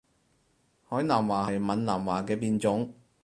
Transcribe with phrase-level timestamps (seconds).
[0.89, 2.91] 海南話係閩南話嘅變種